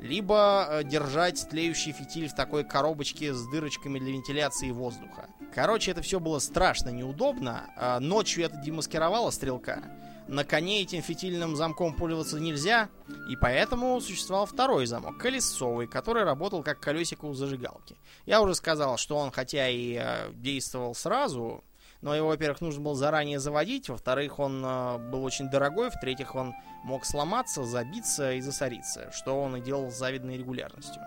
[0.00, 5.28] либо э, держать тлеющий фитиль в такой коробочке с дырочками для вентиляции воздуха.
[5.54, 7.70] Короче, это все было страшно неудобно.
[7.76, 9.82] А ночью это демаскировало стрелка.
[10.28, 12.88] На коне этим фитильным замком пользоваться нельзя,
[13.30, 17.96] и поэтому существовал второй замок, колесовый, который работал как колесико у зажигалки.
[18.26, 21.62] Я уже сказал, что он хотя и э, действовал сразу,
[22.02, 26.54] но его, во-первых, нужно было заранее заводить, во-вторых, он э, был очень дорогой, в-третьих, он
[26.84, 31.02] мог сломаться, забиться и засориться, что он и делал с завидной регулярностью.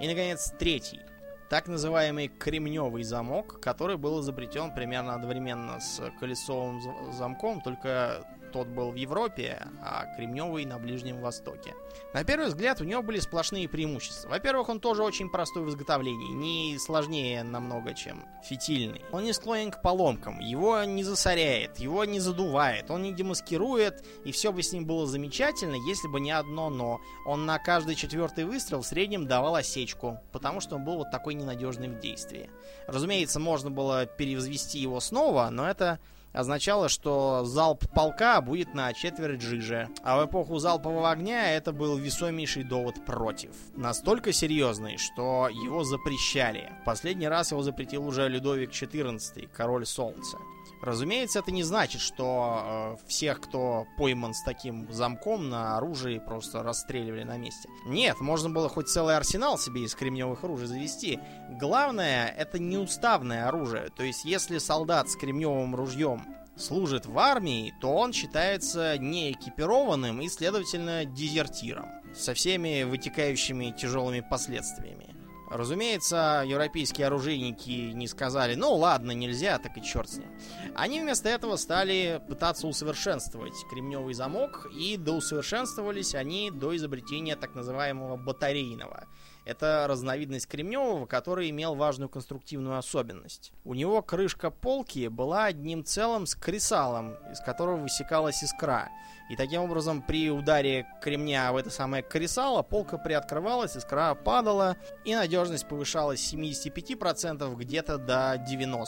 [0.00, 1.00] И, наконец, третий,
[1.48, 6.80] так называемый кремневый замок, который был изобретен примерно одновременно с колесовым
[7.12, 11.74] замком, только тот был в Европе, а кремневый на Ближнем Востоке.
[12.14, 14.30] На первый взгляд у него были сплошные преимущества.
[14.30, 19.02] Во-первых, он тоже очень простой в изготовлении, не сложнее намного, чем фитильный.
[19.12, 24.32] Он не склонен к поломкам, его не засоряет, его не задувает, он не демаскирует, и
[24.32, 26.98] все бы с ним было замечательно, если бы не одно но.
[27.26, 31.34] Он на каждый четвертый выстрел в среднем давал осечку, потому что он был вот такой
[31.34, 32.48] ненадежный в действии.
[32.86, 36.00] Разумеется, можно было перевзвести его снова, но это
[36.36, 39.88] означало, что залп полка будет на четверть жиже.
[40.04, 43.50] А в эпоху залпового огня это был весомейший довод против.
[43.74, 46.72] Настолько серьезный, что его запрещали.
[46.84, 50.38] Последний раз его запретил уже Людовик XIV, король солнца.
[50.82, 56.62] Разумеется, это не значит, что э, всех, кто пойман с таким замком на оружии, просто
[56.62, 57.68] расстреливали на месте.
[57.86, 61.18] Нет, можно было хоть целый арсенал себе из кремневых оружий завести.
[61.50, 63.88] Главное, это неуставное оружие.
[63.96, 66.22] То есть, если солдат с кремневым ружьем
[66.56, 71.86] служит в армии, то он считается неэкипированным и, следовательно, дезертиром.
[72.14, 75.15] Со всеми вытекающими тяжелыми последствиями.
[75.48, 80.28] Разумеется, европейские оружейники не сказали, ну ладно, нельзя, так и черт с ним.
[80.74, 88.16] Они вместо этого стали пытаться усовершенствовать кремневый замок, и доусовершенствовались они до изобретения так называемого
[88.16, 89.04] батарейного.
[89.46, 93.52] Это разновидность кремневого, который имел важную конструктивную особенность.
[93.64, 98.88] У него крышка полки была одним целым с кресалом, из которого высекалась искра.
[99.30, 105.14] И таким образом, при ударе кремня в это самое кресало, полка приоткрывалась, искра падала, и
[105.14, 108.84] надежность повышалась с 75% где-то до 90%.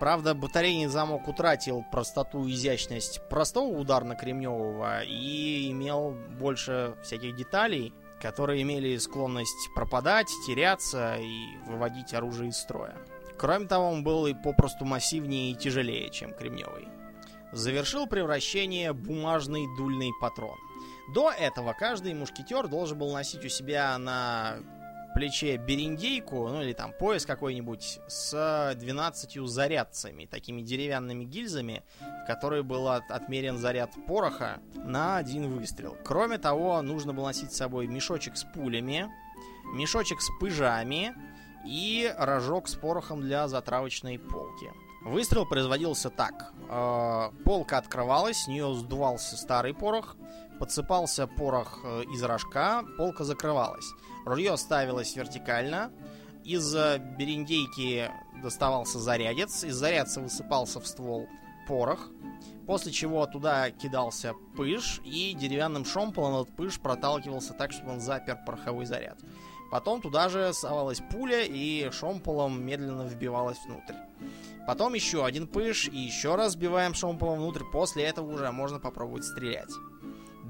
[0.00, 7.92] Правда, батарейный замок утратил простоту и изящность простого ударно-кремневого и имел больше всяких деталей,
[8.24, 12.96] которые имели склонность пропадать, теряться и выводить оружие из строя.
[13.36, 16.88] Кроме того, он был и попросту массивнее и тяжелее, чем кремневый
[17.54, 20.58] завершил превращение бумажный дульный патрон.
[21.14, 24.56] До этого каждый мушкетер должен был носить у себя на
[25.14, 32.62] плече бериндейку, ну или там пояс какой-нибудь с 12 зарядцами, такими деревянными гильзами, в которые
[32.62, 35.96] был от, отмерен заряд пороха на один выстрел.
[36.04, 39.08] Кроме того, нужно было носить с собой мешочек с пулями,
[39.72, 41.14] мешочек с пыжами
[41.64, 44.70] и рожок с порохом для затравочной полки.
[45.04, 46.52] Выстрел производился так.
[46.68, 50.16] Э, полка открывалась, с нее сдувался старый порох,
[50.58, 53.86] подсыпался порох э, из рожка, полка закрывалась.
[54.24, 55.90] Ружье ставилось вертикально,
[56.44, 58.10] из бериндейки
[58.42, 61.26] доставался зарядец, из зарядца высыпался в ствол
[61.66, 62.10] порох,
[62.66, 68.38] после чего туда кидался пыш, и деревянным шомполом этот пыш проталкивался так, чтобы он запер
[68.46, 69.18] пороховой заряд.
[69.70, 73.94] Потом туда же совалась пуля и шомполом медленно вбивалась внутрь.
[74.66, 77.64] Потом еще один пыш и еще раз вбиваем шомполом внутрь.
[77.72, 79.70] После этого уже можно попробовать стрелять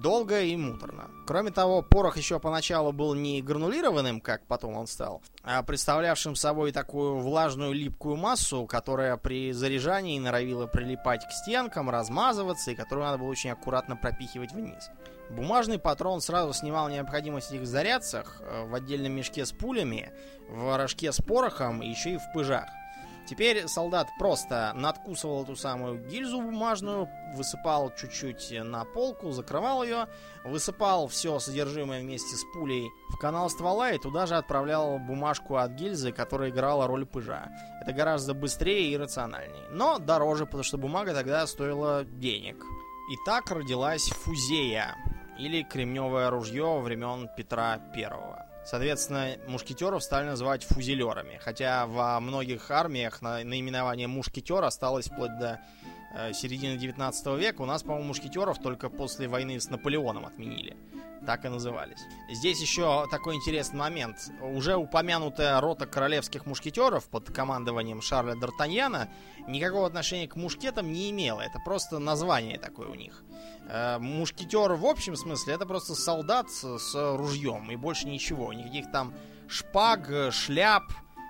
[0.00, 1.10] долго и муторно.
[1.26, 6.72] Кроме того, порох еще поначалу был не гранулированным, как потом он стал, а представлявшим собой
[6.72, 13.18] такую влажную липкую массу, которая при заряжании норовила прилипать к стенкам, размазываться и которую надо
[13.18, 14.90] было очень аккуратно пропихивать вниз.
[15.30, 20.12] Бумажный патрон сразу снимал необходимость этих зарядцах э, в отдельном мешке с пулями,
[20.48, 22.68] в рожке с порохом и еще и в пыжах.
[23.26, 30.08] Теперь солдат просто надкусывал эту самую гильзу бумажную, высыпал чуть-чуть на полку, закрывал ее,
[30.44, 35.72] высыпал все содержимое вместе с пулей в канал ствола и туда же отправлял бумажку от
[35.72, 37.48] гильзы, которая играла роль пыжа.
[37.80, 39.68] Это гораздо быстрее и рациональнее.
[39.70, 42.56] Но дороже, потому что бумага тогда стоила денег.
[43.10, 44.94] И так родилась фузея,
[45.38, 48.46] или кремневое ружье времен Петра Первого.
[48.64, 51.38] Соответственно, мушкетеров стали называть фузелерами.
[51.42, 55.60] Хотя во многих армиях наименование мушкетер осталось вплоть до
[56.14, 57.60] э, середины 19 века.
[57.62, 60.76] У нас, по-моему, мушкетеров только после войны с Наполеоном отменили.
[61.26, 62.00] Так и назывались.
[62.28, 64.16] Здесь еще такой интересный момент.
[64.42, 69.08] Уже упомянутая рота королевских мушкетеров под командованием Шарля Д'Артаньяна
[69.48, 71.40] никакого отношения к мушкетам не имела.
[71.40, 73.24] Это просто название такое у них.
[73.68, 78.52] Э, мушкетер в общем смысле это просто солдат с, ружьем и больше ничего.
[78.52, 79.14] Никаких там
[79.48, 80.84] шпаг, шляп,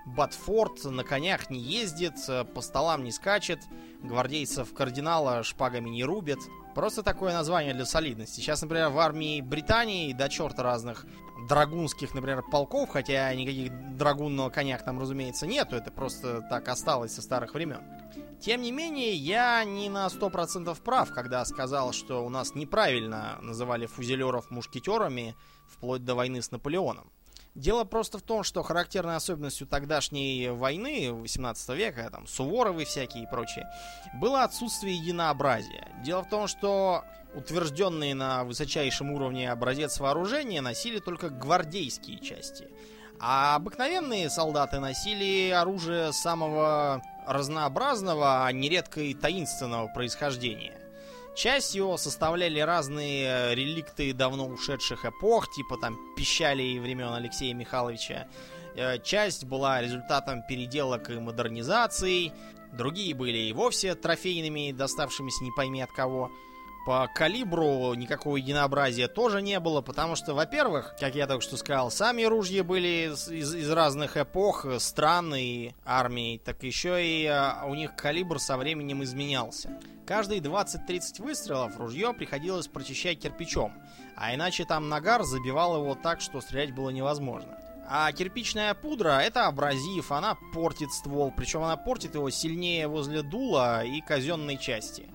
[0.06, 2.14] Батфорд на конях не ездит,
[2.54, 3.60] по столам не скачет,
[4.02, 6.38] гвардейцев кардинала шпагами не рубит.
[6.74, 8.40] Просто такое название для солидности.
[8.40, 11.06] Сейчас, например, в армии Британии до черта разных
[11.48, 17.14] драгунских, например, полков, хотя никаких драгун на конях там, разумеется, нету, это просто так осталось
[17.14, 17.80] со старых времен.
[18.40, 23.86] Тем не менее, я не на 100% прав, когда сказал, что у нас неправильно называли
[23.86, 25.34] фузелеров мушкетерами
[25.68, 27.10] вплоть до войны с Наполеоном.
[27.54, 33.26] Дело просто в том, что характерной особенностью тогдашней войны 18 века, там, Суворовы всякие и
[33.28, 33.68] прочее,
[34.14, 35.88] было отсутствие единообразия.
[36.04, 42.68] Дело в том, что утвержденные на высочайшем уровне образец вооружения носили только гвардейские части.
[43.20, 50.83] А обыкновенные солдаты носили оружие самого разнообразного, а нередко и таинственного происхождения.
[51.34, 58.28] Часть его составляли разные э, реликты давно ушедших эпох, типа там пищали времен Алексея Михайловича.
[58.76, 62.32] Э, часть была результатом переделок и модернизаций.
[62.72, 66.30] Другие были и вовсе трофейными, доставшимися не пойми от кого.
[66.84, 71.90] По калибру никакого единообразия тоже не было, потому что, во-первых, как я только что сказал,
[71.90, 77.32] сами ружья были из, из разных эпох, стран и армий, так еще и
[77.66, 79.80] у них калибр со временем изменялся.
[80.06, 83.72] Каждые 20-30 выстрелов ружье приходилось прочищать кирпичом,
[84.14, 87.58] а иначе там нагар забивал его так, что стрелять было невозможно.
[87.88, 93.84] А кирпичная пудра это абразив, она портит ствол, причем она портит его сильнее возле дула
[93.84, 95.13] и казенной части.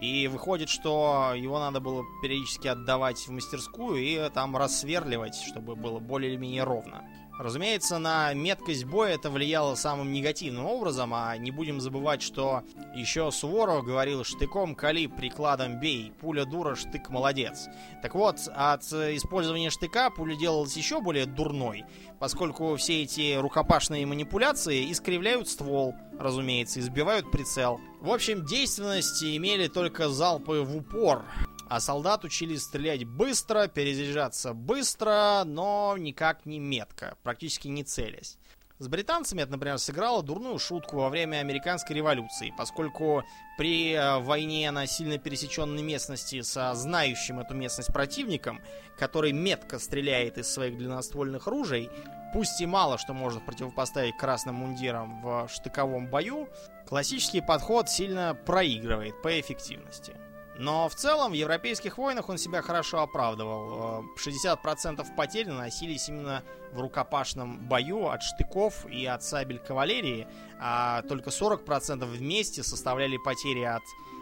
[0.00, 5.98] И выходит, что его надо было периодически отдавать в мастерскую и там рассверливать, чтобы было
[5.98, 7.04] более или менее ровно.
[7.40, 13.30] Разумеется, на меткость боя это влияло самым негативным образом, а не будем забывать, что еще
[13.30, 17.66] Суворов говорил «штыком кали, прикладом бей, пуля дура, штык молодец».
[18.02, 21.84] Так вот, от использования штыка пуля делалась еще более дурной,
[22.18, 27.80] поскольку все эти рукопашные манипуляции искривляют ствол, разумеется, избивают прицел.
[28.02, 31.24] В общем, действенности имели только залпы в упор,
[31.70, 38.38] а солдат учились стрелять быстро, перезаряжаться быстро, но никак не метко, практически не целясь.
[38.80, 43.22] С британцами это, например, сыграло дурную шутку во время американской революции, поскольку
[43.56, 48.60] при э, войне на сильно пересеченной местности со знающим эту местность противником,
[48.98, 51.88] который метко стреляет из своих длинноствольных ружей,
[52.32, 56.48] пусть и мало что может противопоставить красным мундирам в штыковом бою,
[56.88, 60.16] классический подход сильно проигрывает по эффективности.
[60.60, 64.04] Но в целом в европейских войнах он себя хорошо оправдывал.
[64.22, 66.42] 60% э, потерь наносились именно
[66.74, 70.26] в рукопашном бою от штыков и от сабель кавалерии,
[70.60, 73.80] а только 40% вместе составляли потери от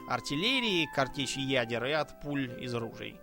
[0.09, 3.19] артиллерии, картечи ядер и от пуль из ружей.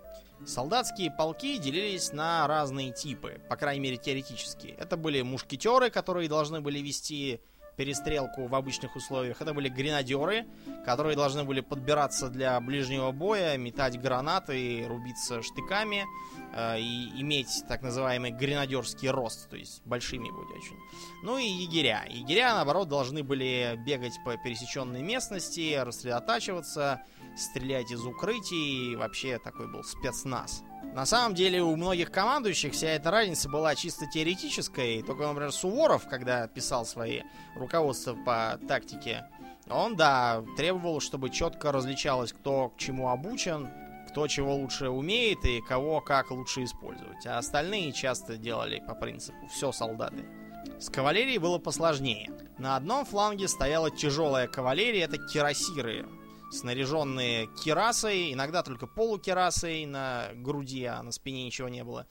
[0.45, 4.75] Солдатские полки делились на разные типы, по крайней мере теоретически.
[4.77, 7.39] Это были мушкетеры, которые должны были вести
[7.75, 9.41] перестрелку в обычных условиях.
[9.41, 10.45] Это были гренадеры,
[10.85, 16.05] которые должны были подбираться для ближнего боя, метать гранаты, рубиться штыками
[16.53, 20.77] э, и иметь так называемый гренадерский рост, то есть большими быть очень.
[21.23, 22.05] Ну и егеря.
[22.09, 27.01] Егеря, наоборот, должны были бегать по пересеченной местности, рассредотачиваться,
[27.35, 30.63] стрелять из укрытий, вообще такой был спецназ.
[30.95, 35.03] На самом деле у многих командующих вся эта разница была чисто теоретической.
[35.03, 39.25] Только, например, Суворов, когда писал свои руководства по тактике,
[39.69, 43.69] он, да, требовал, чтобы четко различалось, кто к чему обучен,
[44.09, 47.25] кто чего лучше умеет и кого как лучше использовать.
[47.25, 50.23] А остальные часто делали по принципу «все солдаты».
[50.79, 52.31] С кавалерией было посложнее.
[52.57, 56.05] На одном фланге стояла тяжелая кавалерия, это кирасиры,
[56.51, 62.07] снаряженные кирасой, иногда только полукирасой на груди, а на спине ничего не было,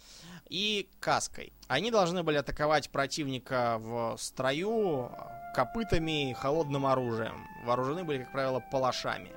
[0.49, 1.53] и каской.
[1.69, 5.11] Они должны были атаковать противника в строю
[5.55, 7.47] копытами и холодным оружием.
[7.65, 9.31] Вооружены были, как правило, палашами.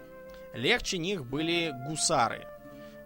[0.54, 2.48] Легче них были гусары.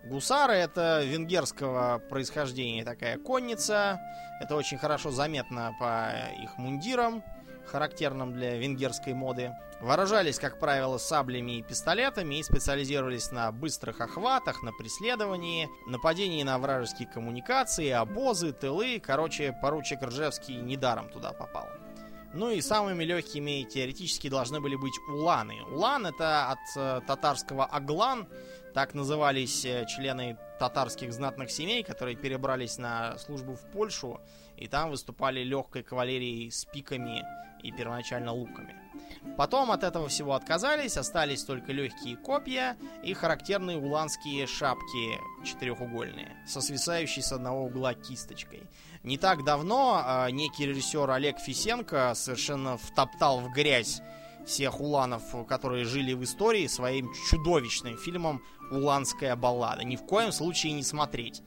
[0.05, 3.99] Гусары это венгерского происхождения такая конница.
[4.39, 6.11] Это очень хорошо заметно по
[6.41, 7.23] их мундирам,
[7.65, 9.51] характерным для венгерской моды.
[9.79, 16.59] Вооружались, как правило, саблями и пистолетами и специализировались на быстрых охватах, на преследовании, нападении на
[16.59, 19.01] вражеские коммуникации, обозы, тылы.
[19.03, 21.67] Короче, поручик Ржевский недаром туда попал.
[22.33, 25.63] Ну и самыми легкими теоретически должны были быть уланы.
[25.71, 28.27] Улан это от э, татарского аглан,
[28.73, 34.21] так назывались э, члены татарских знатных семей, которые перебрались на службу в Польшу
[34.61, 37.25] и там выступали легкой кавалерией с пиками
[37.63, 38.75] и первоначально луками.
[39.37, 46.61] Потом от этого всего отказались, остались только легкие копья и характерные уланские шапки четырехугольные, со
[46.61, 48.63] свисающей с одного угла кисточкой.
[49.03, 54.01] Не так давно э, некий режиссер Олег Фисенко совершенно втоптал в грязь
[54.45, 59.83] всех уланов, которые жили в истории, своим чудовищным фильмом «Уланская баллада».
[59.83, 61.41] Ни в коем случае не смотреть,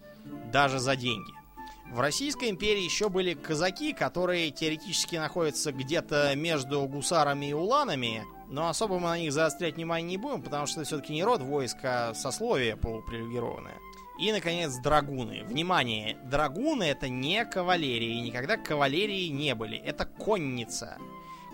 [0.52, 1.43] даже за деньги.
[1.90, 8.68] В Российской империи еще были казаки, которые теоретически находятся где-то между гусарами и уланами, но
[8.68, 12.08] особо мы на них заострять внимание не будем, потому что это все-таки не род войска,
[12.08, 13.78] а сословие полупривилегированное.
[14.18, 15.42] И, наконец, драгуны.
[15.44, 19.76] Внимание, драгуны это не кавалерия, и никогда кавалерии не были.
[19.76, 20.98] Это конница.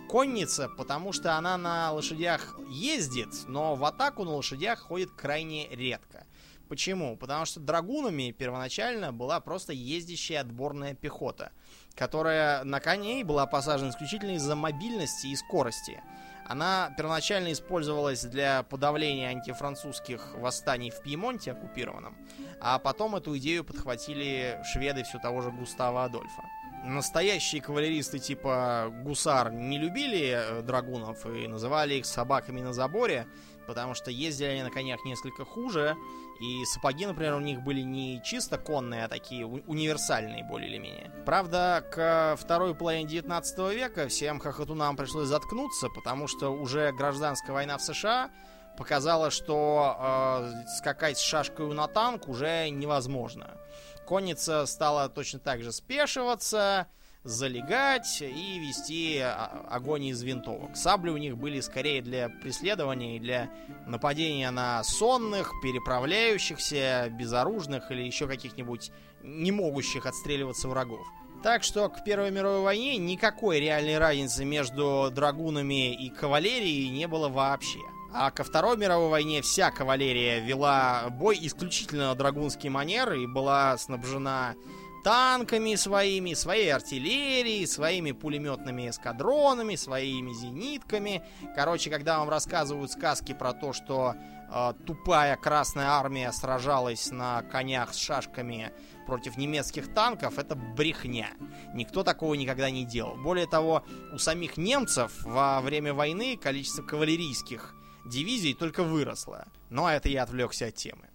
[0.08, 6.26] Конница, потому что она на лошадях ездит, но в атаку на лошадях ходит крайне редко.
[6.70, 7.16] Почему?
[7.16, 11.50] Потому что драгунами первоначально была просто ездящая отборная пехота,
[11.96, 16.00] которая на коней была посажена исключительно из-за мобильности и скорости.
[16.46, 22.16] Она первоначально использовалась для подавления антифранцузских восстаний в Пьемонте оккупированном,
[22.60, 26.44] а потом эту идею подхватили шведы все того же Густава Адольфа.
[26.84, 33.26] Настоящие кавалеристы типа гусар не любили э, драгунов и называли их собаками на заборе,
[33.70, 35.96] потому что ездили они на конях несколько хуже,
[36.40, 41.12] и сапоги, например, у них были не чисто конные, а такие универсальные более или менее.
[41.24, 47.78] Правда, к второй половине 19 века всем хохотунам пришлось заткнуться, потому что уже гражданская война
[47.78, 48.30] в США
[48.76, 53.56] показала, что э, скакать с шашкой на танк уже невозможно.
[54.04, 56.88] Конница стала точно так же спешиваться,
[57.24, 60.76] залегать и вести огонь из винтовок.
[60.76, 63.50] Сабли у них были скорее для преследования и для
[63.86, 68.90] нападения на сонных, переправляющихся, безоружных или еще каких-нибудь
[69.22, 71.06] не могущих отстреливаться врагов.
[71.42, 77.28] Так что к Первой мировой войне никакой реальной разницы между драгунами и кавалерией не было
[77.28, 77.80] вообще.
[78.12, 83.78] А ко Второй мировой войне вся кавалерия вела бой исключительно на драгунский манер и была
[83.78, 84.54] снабжена
[85.03, 91.22] танками своими, своей артиллерией, своими пулеметными эскадронами, своими зенитками.
[91.55, 94.14] Короче, когда вам рассказывают сказки про то, что
[94.51, 98.72] э, тупая Красная Армия сражалась на конях с шашками
[99.07, 101.30] против немецких танков, это брехня.
[101.74, 103.16] Никто такого никогда не делал.
[103.16, 107.74] Более того, у самих немцев во время войны количество кавалерийских
[108.07, 109.46] дивизий только выросло.
[109.68, 111.09] Но это я отвлекся от темы.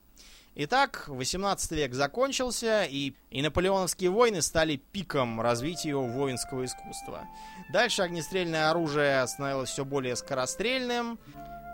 [0.58, 7.28] Итак, 18 век закончился, и, и наполеоновские войны стали пиком развития воинского искусства.
[7.74, 11.20] Дальше огнестрельное оружие становилось все более скорострельным.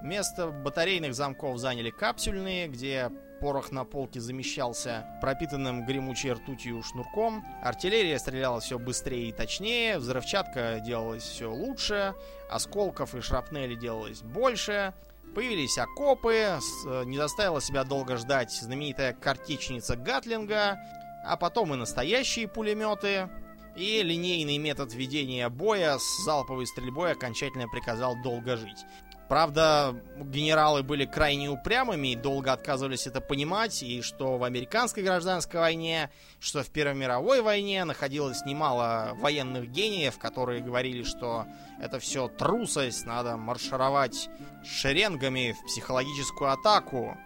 [0.01, 7.45] Место батарейных замков заняли капсюльные, где порох на полке замещался пропитанным гремучей ртутью шнурком.
[7.61, 12.15] Артиллерия стреляла все быстрее и точнее, взрывчатка делалась все лучше,
[12.49, 14.95] осколков и шрапнели делалось больше.
[15.34, 20.77] Появились окопы, э, не заставила себя долго ждать знаменитая картечница Гатлинга,
[21.25, 23.29] а потом и настоящие пулеметы,
[23.75, 28.86] и линейный метод ведения боя с залповой стрельбой окончательно приказал долго жить.
[29.32, 35.57] Правда, генералы были крайне упрямыми и долго отказывались это понимать, и что в американской гражданской
[35.57, 36.09] войне,
[36.41, 41.45] что в Первой мировой войне находилось немало военных гениев, которые говорили, что
[41.79, 44.29] это все трусость, надо маршировать
[44.65, 47.17] шеренгами в психологическую атаку.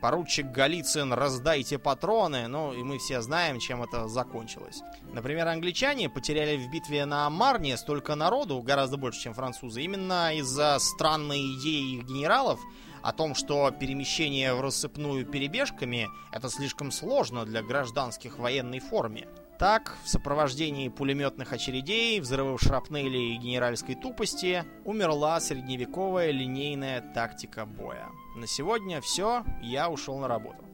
[0.00, 4.82] Поручик Голицын, раздайте патроны, ну и мы все знаем, чем это закончилось.
[5.12, 10.78] Например, англичане потеряли в битве на Марне столько народу, гораздо больше, чем французы, именно из-за
[10.78, 12.60] странной идеи их генералов
[13.02, 19.28] о том, что перемещение в рассыпную перебежками это слишком сложно для гражданских военной форме.
[19.60, 28.06] Так, в сопровождении пулеметных очередей, взрывов шрапнели и генеральской тупости умерла средневековая линейная тактика боя.
[28.36, 30.64] На сегодня все, я ушел на работу.